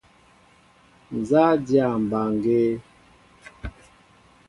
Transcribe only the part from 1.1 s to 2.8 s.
Nzá a dyâ mbaŋgēē?